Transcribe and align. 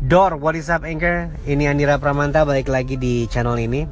Dor, 0.00 0.40
what 0.40 0.56
is 0.56 0.72
up 0.72 0.88
Anchor? 0.88 1.28
Ini 1.44 1.68
Andira 1.68 2.00
Pramanta 2.00 2.40
balik 2.48 2.72
lagi 2.72 2.96
di 2.96 3.28
channel 3.28 3.60
ini. 3.60 3.84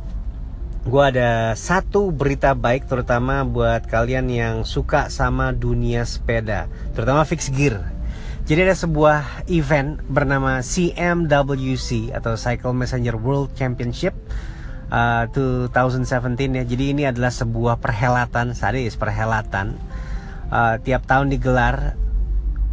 Gua 0.88 1.12
ada 1.12 1.52
satu 1.52 2.08
berita 2.08 2.56
baik 2.56 2.88
terutama 2.88 3.44
buat 3.44 3.84
kalian 3.84 4.32
yang 4.32 4.64
suka 4.64 5.12
sama 5.12 5.52
dunia 5.52 6.08
sepeda, 6.08 6.64
terutama 6.96 7.28
fixed 7.28 7.52
gear. 7.52 7.84
Jadi 8.48 8.64
ada 8.64 8.72
sebuah 8.72 9.44
event 9.52 10.00
bernama 10.08 10.64
CMWC 10.64 12.16
atau 12.16 12.40
Cycle 12.40 12.72
Messenger 12.72 13.12
World 13.20 13.52
Championship 13.52 14.16
uh, 14.88 15.28
2017 15.28 16.08
ya. 16.56 16.64
Jadi 16.64 16.84
ini 16.88 17.04
adalah 17.04 17.28
sebuah 17.28 17.84
perhelatan, 17.84 18.56
sadis 18.56 18.96
perhelatan 18.96 19.76
uh, 20.48 20.80
tiap 20.80 21.04
tahun 21.04 21.28
digelar 21.28 22.00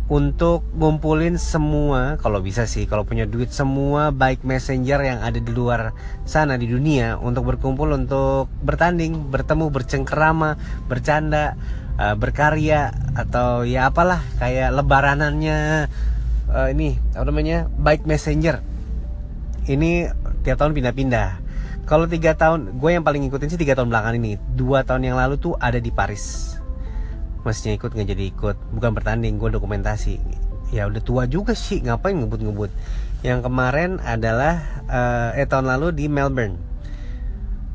untuk 0.06 0.62
ngumpulin 0.78 1.42
semua 1.42 2.22
kalau 2.22 2.38
bisa 2.38 2.70
sih 2.70 2.86
kalau 2.86 3.10
punya 3.10 3.26
duit 3.26 3.50
semua 3.50 4.14
baik 4.14 4.46
messenger 4.46 5.02
yang 5.02 5.20
ada 5.26 5.42
di 5.42 5.50
luar 5.50 5.98
sana 6.30 6.62
di 6.62 6.70
dunia 6.70 7.18
untuk 7.18 7.50
berkumpul 7.50 7.90
untuk 7.90 8.46
bertanding 8.62 9.34
bertemu 9.34 9.74
bercengkerama 9.74 10.62
bercanda 10.86 11.58
uh, 12.00 12.16
berkarya 12.16 12.94
atau 13.16 13.64
ya 13.66 13.90
apalah 13.90 14.22
kayak 14.38 14.76
lebaranannya 14.76 15.90
uh, 16.52 16.68
ini 16.72 17.00
apa 17.16 17.26
namanya 17.28 17.68
baik 17.80 18.06
messenger. 18.06 18.62
Ini 19.66 20.14
tiap 20.46 20.62
tahun 20.62 20.78
pindah-pindah. 20.78 21.42
Kalau 21.90 22.06
tiga 22.06 22.38
tahun 22.38 22.78
gue 22.78 22.90
yang 22.94 23.06
paling 23.06 23.26
ngikutin 23.26 23.50
sih 23.50 23.62
tiga 23.62 23.74
tahun 23.78 23.90
belakangan 23.90 24.18
ini. 24.22 24.38
Dua 24.54 24.86
tahun 24.86 25.10
yang 25.10 25.18
lalu 25.18 25.42
tuh 25.42 25.58
ada 25.58 25.82
di 25.82 25.90
Paris 25.90 26.55
mestinya 27.46 27.78
ikut 27.78 27.94
nggak 27.94 28.08
jadi 28.12 28.24
ikut. 28.34 28.56
Bukan 28.74 28.92
bertanding 28.98 29.38
gue 29.38 29.54
dokumentasi. 29.54 30.18
Ya 30.74 30.90
udah 30.90 31.00
tua 31.00 31.24
juga 31.30 31.54
sih 31.54 31.80
ngapain 31.86 32.18
ngebut-ngebut? 32.18 32.74
Yang 33.22 33.40
kemarin 33.46 34.02
adalah 34.02 34.82
uh, 34.90 35.38
eh 35.38 35.46
tahun 35.46 35.70
lalu 35.70 35.94
di 35.94 36.06
Melbourne. 36.10 36.58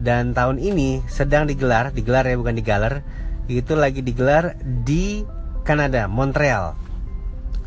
Dan 0.00 0.34
tahun 0.34 0.58
ini 0.58 1.06
sedang 1.06 1.46
digelar 1.46 1.94
digelar 1.94 2.26
ya 2.26 2.34
bukan 2.34 2.58
digaler. 2.58 3.06
Itu 3.46 3.78
lagi 3.78 4.02
digelar 4.02 4.58
di 4.62 5.22
Kanada 5.62 6.10
Montreal. 6.10 6.74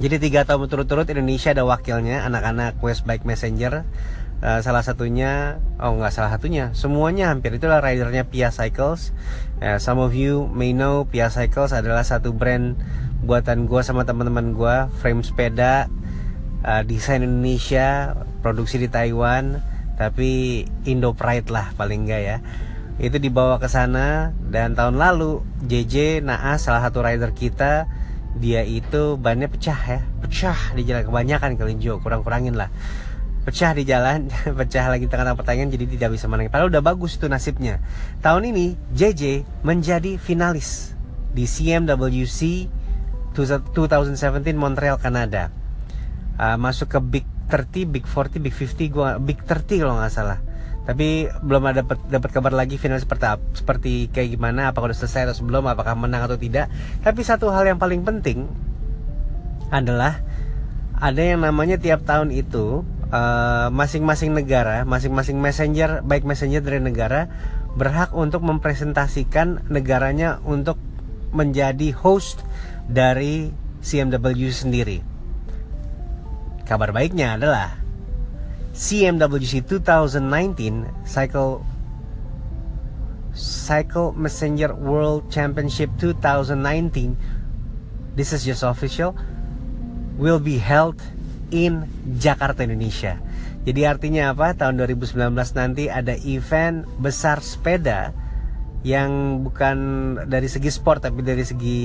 Jadi 0.01 0.19
tiga 0.19 0.43
tahun 0.43 0.67
berturut-turut 0.67 1.07
Indonesia 1.07 1.53
ada 1.53 1.63
wakilnya 1.63 2.25
anak-anak 2.25 2.81
West 2.81 3.07
Bike 3.07 3.23
Messenger 3.23 3.85
Uh, 4.43 4.59
salah 4.59 4.83
satunya, 4.83 5.55
oh 5.79 5.95
nggak 5.95 6.11
salah 6.11 6.35
satunya, 6.35 6.75
semuanya 6.75 7.31
hampir. 7.31 7.55
Itulah 7.55 7.79
ridernya 7.79 8.27
Pia 8.27 8.51
Cycles. 8.51 9.15
Uh, 9.63 9.79
some 9.79 10.03
of 10.03 10.11
you 10.11 10.51
may 10.51 10.75
know 10.75 11.07
Pia 11.07 11.31
Cycles 11.31 11.71
adalah 11.71 12.03
satu 12.03 12.35
brand 12.35 12.75
buatan 13.23 13.71
gue 13.71 13.79
sama 13.79 14.03
teman-teman 14.03 14.51
gue, 14.51 14.75
frame 14.99 15.23
sepeda, 15.23 15.87
uh, 16.67 16.83
desain 16.83 17.23
Indonesia, 17.23 18.19
produksi 18.43 18.83
di 18.83 18.91
Taiwan, 18.91 19.63
tapi 19.95 20.67
Indo 20.83 21.15
Pride 21.15 21.47
lah 21.47 21.71
paling 21.79 22.03
enggak 22.03 22.21
ya. 22.27 22.37
Itu 22.99 23.23
dibawa 23.23 23.63
ke 23.63 23.71
sana 23.71 24.35
dan 24.51 24.75
tahun 24.75 24.99
lalu 24.99 25.39
JJ 25.63 26.19
Naas 26.19 26.67
salah 26.67 26.83
satu 26.83 26.99
rider 26.99 27.31
kita 27.31 27.87
dia 28.35 28.59
itu 28.67 29.15
bannya 29.15 29.47
pecah 29.47 29.79
ya, 29.87 29.99
pecah 30.19 30.75
di 30.75 30.83
jalan. 30.83 31.07
Kebanyakan 31.07 31.55
kelinjo, 31.55 32.03
kurang-kurangin 32.03 32.59
lah 32.59 32.67
pecah 33.43 33.71
di 33.75 33.83
jalan, 33.83 34.31
pecah 34.59 34.87
lagi 34.87 35.05
tengah-tengah 35.07 35.37
pertandingan 35.37 35.69
jadi 35.75 35.85
tidak 35.99 36.09
bisa 36.15 36.25
menang. 36.31 36.47
Padahal 36.47 36.71
udah 36.71 36.83
bagus 36.83 37.19
itu 37.19 37.27
nasibnya. 37.27 37.83
Tahun 38.23 38.43
ini 38.43 38.79
JJ 38.95 39.43
menjadi 39.67 40.15
finalis 40.15 40.95
di 41.35 41.43
CMWC 41.43 42.39
2017 43.33 44.53
Montreal 44.55 45.01
Kanada. 45.01 45.49
Uh, 46.33 46.57
masuk 46.57 46.89
ke 46.89 46.99
Big 47.01 47.25
30, 47.49 47.89
Big 47.89 48.05
40, 48.05 48.41
Big 48.41 48.55
50, 48.55 48.93
gua 48.93 49.17
Big 49.17 49.41
30 49.45 49.83
kalau 49.83 49.97
nggak 49.99 50.13
salah. 50.13 50.39
Tapi 50.83 51.31
belum 51.31 51.63
ada 51.63 51.81
dapat 51.85 51.99
dapat 52.11 52.29
kabar 52.35 52.51
lagi 52.51 52.75
final 52.75 52.99
seperti 52.99 53.25
seperti 53.55 53.93
kayak 54.11 54.35
gimana, 54.35 54.71
apakah 54.71 54.91
udah 54.91 54.97
selesai 54.97 55.31
atau 55.31 55.35
sebelum, 55.43 55.63
apakah 55.69 55.95
menang 55.95 56.27
atau 56.27 56.35
tidak. 56.35 56.67
Tapi 57.01 57.21
satu 57.23 57.49
hal 57.49 57.63
yang 57.67 57.79
paling 57.79 58.03
penting 58.03 58.49
adalah 59.71 60.21
ada 60.99 61.21
yang 61.23 61.41
namanya 61.41 61.79
tiap 61.79 62.03
tahun 62.03 62.35
itu 62.35 62.83
masing-masing 63.69 64.33
uh, 64.33 64.37
negara, 64.41 64.81
masing-masing 64.89 65.37
messenger, 65.37 66.01
baik 66.01 66.25
messenger 66.25 66.65
dari 66.65 66.81
negara 66.81 67.29
berhak 67.77 68.09
untuk 68.13 68.41
mempresentasikan 68.41 69.69
negaranya 69.69 70.41
untuk 70.45 70.81
menjadi 71.33 71.93
host 71.93 72.41
dari 72.89 73.53
CMW 73.85 74.49
sendiri. 74.49 75.05
Kabar 76.65 76.89
baiknya 76.89 77.37
adalah 77.37 77.77
CMWC 78.73 79.61
2019 79.69 81.05
Cycle 81.05 81.61
Cycle 83.37 84.13
Messenger 84.17 84.73
World 84.73 85.29
Championship 85.29 85.93
2019 86.01 87.13
This 88.15 88.33
is 88.33 88.45
just 88.45 88.61
official 88.61 89.17
will 90.17 90.39
be 90.39 90.57
held 90.61 91.01
in 91.53 91.85
Jakarta 92.17 92.65
Indonesia. 92.65 93.21
Jadi 93.63 93.85
artinya 93.87 94.33
apa? 94.33 94.57
Tahun 94.57 94.75
2019 94.75 95.31
nanti 95.55 95.87
ada 95.87 96.17
event 96.25 96.83
besar 96.99 97.39
sepeda 97.39 98.11
yang 98.83 99.39
bukan 99.47 99.77
dari 100.27 100.51
segi 100.51 100.67
sport 100.67 101.07
tapi 101.07 101.23
dari 101.23 101.45
segi 101.47 101.81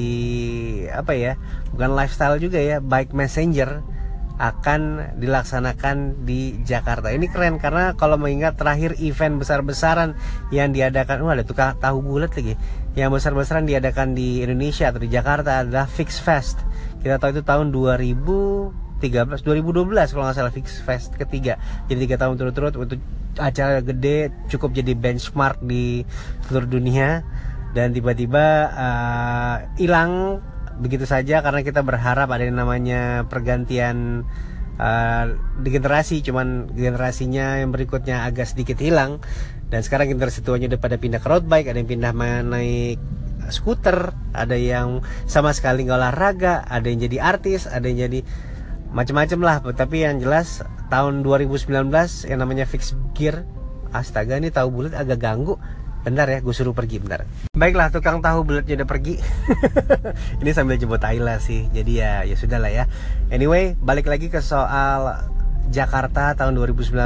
apa 0.90 1.14
ya? 1.14 1.38
Bukan 1.70 1.94
lifestyle 1.94 2.42
juga 2.42 2.58
ya, 2.58 2.82
bike 2.82 3.14
messenger 3.14 3.84
akan 4.38 5.14
dilaksanakan 5.18 6.22
di 6.22 6.62
Jakarta. 6.62 7.10
Ini 7.10 7.26
keren 7.26 7.58
karena 7.58 7.94
kalau 7.98 8.14
mengingat 8.14 8.54
terakhir 8.54 8.94
event 9.02 9.38
besar-besaran 9.38 10.14
yang 10.54 10.70
diadakan, 10.70 11.26
wah 11.26 11.34
ada 11.34 11.42
tukang 11.42 11.74
tahu 11.78 12.02
bulat 12.02 12.30
lagi. 12.38 12.54
Yang 12.94 13.18
besar-besaran 13.18 13.66
diadakan 13.66 14.14
di 14.14 14.42
Indonesia 14.42 14.90
atau 14.90 15.02
di 15.02 15.10
Jakarta 15.10 15.66
adalah 15.66 15.90
Fix 15.90 16.22
Fest. 16.22 16.62
Kita 17.02 17.18
tahu 17.18 17.38
itu 17.38 17.42
tahun 17.42 17.74
2000 17.74 18.87
13 18.98 19.46
2012 19.46 20.14
kalau 20.14 20.24
nggak 20.26 20.36
salah 20.36 20.52
Fix 20.52 20.82
Fest 20.82 21.14
ketiga. 21.14 21.56
Jadi 21.86 22.06
tiga 22.06 22.16
tahun 22.18 22.34
turut-turut 22.34 22.74
untuk 22.74 22.98
acara 23.38 23.78
gede 23.80 24.34
cukup 24.50 24.74
jadi 24.74 24.92
benchmark 24.98 25.62
di 25.62 26.02
seluruh 26.50 26.68
dunia. 26.68 27.22
Dan 27.72 27.94
tiba-tiba 27.94 28.46
uh, 28.74 29.56
hilang 29.78 30.42
uh, 30.42 30.80
begitu 30.82 31.04
saja 31.06 31.44
karena 31.44 31.60
kita 31.62 31.84
berharap 31.84 32.32
ada 32.32 32.42
yang 32.42 32.58
namanya 32.58 33.28
pergantian 33.30 34.26
uh, 34.82 35.24
di 35.62 35.68
generasi. 35.70 36.20
Cuman 36.26 36.74
generasinya 36.74 37.62
yang 37.62 37.70
berikutnya 37.70 38.26
agak 38.26 38.50
sedikit 38.50 38.82
hilang. 38.82 39.22
Dan 39.68 39.84
sekarang 39.84 40.10
generasi 40.10 40.42
tuanya 40.42 40.72
udah 40.74 40.80
pada 40.80 40.96
pindah 40.96 41.20
ke 41.20 41.28
road 41.28 41.44
bike 41.44 41.68
ada 41.70 41.78
yang 41.78 41.88
pindah 41.88 42.12
naik 42.48 42.98
skuter 43.48 44.12
ada 44.36 44.56
yang 44.56 45.00
sama 45.24 45.56
sekali 45.56 45.88
nggak 45.88 45.98
olahraga 45.98 46.64
ada 46.68 46.84
yang 46.86 47.00
jadi 47.08 47.18
artis 47.20 47.64
ada 47.64 47.88
yang 47.88 48.08
jadi 48.08 48.20
macam-macam 48.92 49.40
lah. 49.44 49.56
Tapi 49.74 50.04
yang 50.04 50.20
jelas 50.20 50.64
tahun 50.88 51.20
2019 51.24 51.68
yang 52.28 52.38
namanya 52.40 52.64
fix 52.64 52.96
gear 53.12 53.44
astaga 53.92 54.36
ini 54.36 54.52
tahu 54.52 54.68
bulat 54.72 54.94
agak 54.96 55.20
ganggu. 55.20 55.56
Bentar 55.98 56.30
ya 56.30 56.38
gue 56.40 56.54
suruh 56.54 56.72
pergi 56.72 57.02
bentar. 57.02 57.26
Baiklah 57.52 57.90
tukang 57.90 58.22
tahu 58.22 58.46
bulatnya 58.46 58.80
udah 58.80 58.88
pergi. 58.88 59.18
Ini 60.40 60.50
sambil 60.54 60.78
jemput 60.78 61.02
Ayla 61.02 61.42
sih 61.42 61.68
jadi 61.74 61.92
ya 61.92 62.12
ya 62.24 62.36
sudah 62.38 62.62
lah 62.62 62.70
ya. 62.70 62.84
Anyway 63.28 63.74
balik 63.76 64.06
lagi 64.06 64.30
ke 64.30 64.38
soal 64.38 65.20
Jakarta 65.68 66.32
tahun 66.32 66.56
2019 66.56 66.96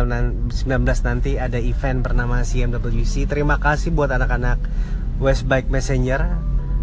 nanti 1.02 1.34
ada 1.34 1.58
event 1.58 2.06
bernama 2.06 2.46
CMWC 2.46 3.26
terima 3.26 3.58
kasih 3.58 3.90
buat 3.90 4.12
anak-anak 4.14 4.62
West 5.18 5.50
Bike 5.50 5.66
Messenger 5.66 6.38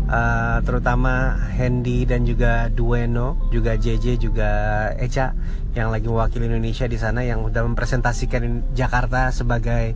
uh, 0.09 0.58
terutama 0.66 1.38
Hendy 1.53 2.03
dan 2.03 2.25
juga 2.25 2.68
Dueno, 2.74 3.38
juga 3.53 3.78
JJ, 3.78 4.18
juga 4.18 4.52
Echa 4.97 5.38
yang 5.78 5.94
lagi 5.94 6.09
mewakili 6.09 6.50
Indonesia 6.50 6.90
di 6.90 6.97
sana 6.97 7.22
yang 7.22 7.46
sudah 7.46 7.62
mempresentasikan 7.62 8.73
Jakarta 8.73 9.29
sebagai 9.29 9.94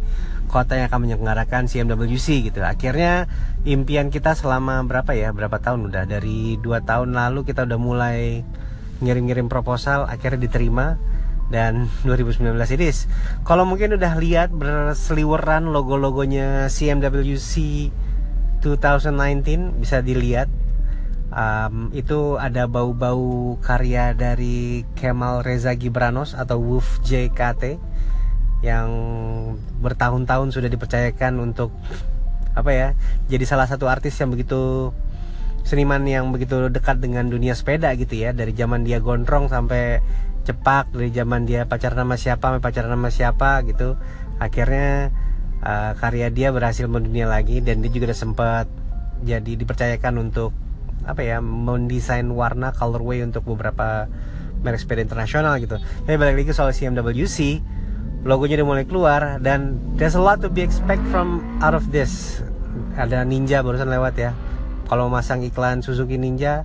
kota 0.48 0.78
yang 0.78 0.86
akan 0.88 1.10
menyelenggarakan 1.10 1.66
CMWC 1.66 2.54
gitu. 2.54 2.62
Akhirnya 2.62 3.26
impian 3.66 4.14
kita 4.14 4.38
selama 4.38 4.86
berapa 4.86 5.18
ya? 5.18 5.34
Berapa 5.34 5.58
tahun 5.58 5.90
udah 5.90 6.06
dari 6.06 6.62
dua 6.62 6.86
tahun 6.86 7.18
lalu 7.18 7.50
kita 7.50 7.66
udah 7.66 7.80
mulai 7.82 8.46
ngirim-ngirim 9.02 9.52
proposal 9.52 10.06
akhirnya 10.08 10.48
diterima 10.48 10.96
dan 11.52 11.92
2019 12.08 12.56
ini 12.80 12.90
kalau 13.44 13.68
mungkin 13.68 14.00
udah 14.00 14.14
lihat 14.18 14.50
berseliweran 14.56 15.70
logo-logonya 15.70 16.72
CMWC 16.72 17.52
2019 18.64 19.84
bisa 19.84 20.00
dilihat 20.00 20.48
um, 21.36 21.92
itu 21.92 22.40
ada 22.40 22.66
bau-bau 22.72 23.60
karya 23.60 24.16
dari 24.16 24.88
Kemal 24.96 25.44
Reza 25.44 25.76
Gibranos 25.76 26.32
atau 26.32 26.64
Wolf 26.64 27.04
JKT 27.04 27.78
yang 28.64 28.90
bertahun-tahun 29.84 30.56
sudah 30.56 30.72
dipercayakan 30.72 31.44
untuk 31.44 31.76
apa 32.56 32.72
ya 32.72 32.90
jadi 33.28 33.44
salah 33.44 33.68
satu 33.68 33.92
artis 33.92 34.16
yang 34.24 34.32
begitu 34.32 34.96
seniman 35.64 36.04
yang 36.04 36.30
begitu 36.36 36.68
dekat 36.68 37.00
dengan 37.00 37.32
dunia 37.32 37.56
sepeda 37.56 37.96
gitu 37.96 38.20
ya. 38.20 38.36
Dari 38.36 38.52
zaman 38.54 38.84
dia 38.84 39.00
gondrong 39.00 39.48
sampai 39.48 40.04
cepak 40.44 40.92
dari 40.92 41.10
zaman 41.16 41.48
dia 41.48 41.64
pacaran 41.64 42.04
sama 42.04 42.20
siapa 42.20 42.44
sampai 42.52 42.62
pacaran 42.62 42.92
sama 43.00 43.10
siapa 43.10 43.50
gitu. 43.64 43.96
Akhirnya 44.38 45.10
uh, 45.64 45.92
karya 45.98 46.28
dia 46.30 46.52
berhasil 46.52 46.86
mendunia 46.86 47.26
lagi 47.26 47.64
dan 47.64 47.80
dia 47.80 47.90
juga 47.90 48.12
sempat 48.12 48.68
jadi 49.24 49.56
dipercayakan 49.56 50.30
untuk 50.30 50.52
apa 51.04 51.24
ya 51.24 51.40
mendesain 51.40 52.28
warna 52.32 52.72
colorway 52.76 53.24
untuk 53.24 53.44
beberapa 53.48 54.08
merek 54.64 54.80
sepeda 54.84 55.04
internasional 55.04 55.60
gitu. 55.60 55.80
Tapi 55.80 56.16
balik 56.16 56.44
lagi 56.44 56.52
soal 56.56 56.72
CMWC 56.72 57.60
logonya 58.24 58.64
udah 58.64 58.68
mulai 58.68 58.86
keluar 58.88 59.22
dan 59.44 59.76
there's 60.00 60.16
a 60.16 60.24
lot 60.24 60.40
to 60.40 60.48
be 60.48 60.64
expect 60.64 61.04
from 61.12 61.44
out 61.60 61.76
of 61.76 61.92
this. 61.92 62.40
Ada 62.96 63.28
Ninja 63.28 63.60
barusan 63.60 63.92
lewat 63.92 64.16
ya. 64.16 64.32
Kalau 64.88 65.12
masang 65.12 65.44
iklan 65.44 65.84
Suzuki 65.84 66.16
Ninja 66.16 66.64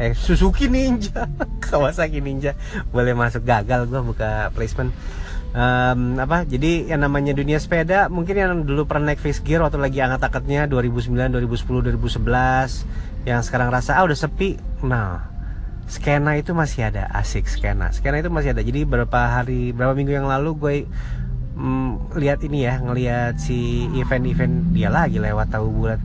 eh 0.00 0.16
Suzuki 0.16 0.72
Ninja 0.72 1.28
Kawasaki 1.64 2.24
Ninja 2.24 2.56
boleh 2.90 3.12
masuk 3.12 3.44
gagal 3.44 3.88
gue 3.88 4.00
buka 4.00 4.48
placement 4.56 4.92
um, 5.52 6.16
apa 6.18 6.44
jadi 6.48 6.92
yang 6.92 7.04
namanya 7.04 7.36
dunia 7.36 7.60
sepeda 7.60 8.08
mungkin 8.08 8.34
yang 8.34 8.52
dulu 8.64 8.88
pernah 8.88 9.12
naik 9.12 9.20
face 9.20 9.40
gear 9.44 9.60
waktu 9.60 9.78
lagi 9.78 10.00
angkat-angkatnya 10.00 10.68
2009 10.68 11.12
2010 11.38 11.96
2011 11.96 13.28
yang 13.28 13.40
sekarang 13.44 13.70
rasa 13.70 14.00
ah 14.00 14.04
udah 14.04 14.18
sepi. 14.18 14.58
Nah 14.82 15.30
skena 15.86 16.34
itu 16.38 16.56
masih 16.56 16.90
ada 16.90 17.06
asik 17.14 17.46
skena. 17.46 17.92
Skena 17.94 18.18
itu 18.18 18.32
masih 18.32 18.56
ada. 18.56 18.62
Jadi 18.64 18.82
beberapa 18.82 19.28
hari 19.28 19.70
berapa 19.70 19.94
minggu 19.94 20.12
yang 20.12 20.26
lalu 20.26 20.50
gue 20.58 20.76
mm, 21.54 22.16
lihat 22.18 22.42
ini 22.42 22.66
ya 22.66 22.82
ngelihat 22.82 23.38
si 23.38 23.86
event-event 23.94 24.74
dia 24.74 24.90
lagi 24.90 25.22
lewat 25.22 25.54
tahu 25.54 25.68
bulat. 25.70 26.00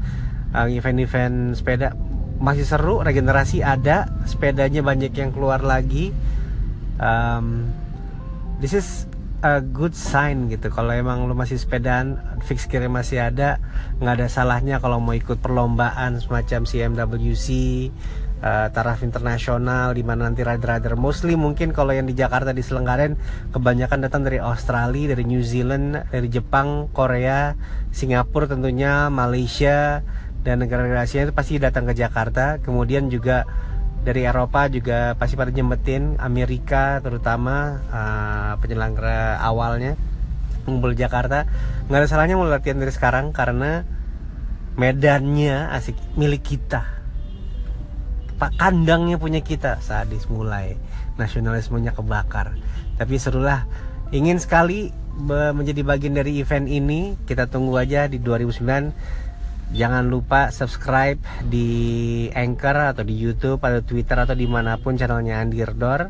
Uh, 0.53 0.69
event-event 0.71 1.57
sepeda 1.59 1.91
masih 2.38 2.69
seru 2.69 3.01
regenerasi 3.01 3.65
ada 3.65 4.05
sepedanya 4.29 4.85
banyak 4.85 5.11
yang 5.11 5.33
keluar 5.33 5.65
lagi. 5.65 6.13
Um, 7.01 7.69
this 8.61 8.73
is 8.77 9.09
a 9.45 9.61
good 9.61 9.93
sign 9.93 10.49
gitu. 10.49 10.73
Kalau 10.73 10.89
emang 10.89 11.29
lu 11.29 11.37
masih 11.37 11.61
sepedaan 11.61 12.17
fix 12.45 12.65
gear 12.65 12.89
masih 12.89 13.21
ada 13.21 13.61
nggak 14.01 14.13
ada 14.17 14.27
salahnya 14.29 14.81
kalau 14.81 14.97
mau 14.97 15.13
ikut 15.13 15.37
perlombaan 15.37 16.17
semacam 16.17 16.65
CMWC 16.65 17.47
uh, 18.41 18.67
taraf 18.73 19.05
internasional 19.05 19.93
di 19.93 20.01
mana 20.01 20.29
nanti 20.29 20.41
rider-rider 20.41 20.97
mostly 20.97 21.37
mungkin 21.37 21.73
kalau 21.73 21.93
yang 21.93 22.09
di 22.09 22.17
Jakarta 22.17 22.53
diselenggarain 22.53 23.17
kebanyakan 23.53 23.99
datang 24.05 24.25
dari 24.25 24.41
Australia, 24.41 25.13
dari 25.13 25.23
New 25.25 25.41
Zealand, 25.45 26.09
dari 26.09 26.29
Jepang, 26.29 26.89
Korea, 26.93 27.53
Singapura 27.93 28.49
tentunya, 28.49 29.09
Malaysia, 29.13 30.01
dan 30.41 30.63
negara-negara 30.63 31.03
Asia 31.05 31.27
itu 31.27 31.33
pasti 31.35 31.59
datang 31.59 31.85
ke 31.89 31.93
Jakarta. 31.97 32.61
Kemudian 32.63 33.11
juga 33.11 33.43
dari 34.07 34.24
Eropa 34.24 34.71
juga 34.71 35.19
pasti 35.19 35.36
pada 35.36 35.51
nyempetin 35.51 36.15
Amerika 36.24 37.04
terutama 37.04 37.83
uh, 37.92 38.54
penyelenggara 38.63 39.44
awalnya 39.44 40.00
ngumpul 40.63 40.95
Jakarta. 40.95 41.44
Nggak 41.92 42.00
ada 42.00 42.07
salahnya 42.07 42.39
mau 42.39 42.48
latihan 42.48 42.80
dari 42.80 42.95
sekarang 42.95 43.36
karena 43.36 43.83
medannya 44.80 45.75
asik 45.75 46.00
milik 46.15 46.56
kita. 46.56 46.88
Pak 48.39 48.56
kandangnya 48.56 49.19
punya 49.19 49.44
kita 49.44 49.83
sadis 49.83 50.31
mulai. 50.31 50.80
Nasionalismenya 51.19 51.92
kebakar. 51.92 52.56
Tapi 52.95 53.19
serulah 53.19 53.68
ingin 54.15 54.39
sekali 54.39 54.88
menjadi 55.27 55.83
bagian 55.83 56.15
dari 56.15 56.39
event 56.39 56.71
ini. 56.71 57.19
Kita 57.27 57.51
tunggu 57.51 57.75
aja 57.75 58.07
di 58.07 58.24
2009 58.24 59.26
Jangan 59.75 60.07
lupa 60.07 60.47
subscribe 60.49 61.19
di 61.43 61.67
Anchor 62.31 62.95
atau 62.95 63.03
di 63.03 63.15
YouTube 63.19 63.59
atau 63.59 63.83
Twitter 63.83 64.15
atau 64.15 64.35
di 64.35 64.47
mana 64.47 64.79
pun 64.79 64.95
channelnya 64.95 65.43
Andirdor. 65.43 66.07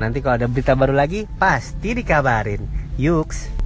Nanti 0.00 0.24
kalau 0.24 0.40
ada 0.40 0.48
berita 0.48 0.72
baru 0.72 0.96
lagi 0.96 1.28
pasti 1.36 1.92
dikabarin. 1.92 2.64
Yuks. 2.96 3.60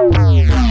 Wow. 0.00 0.69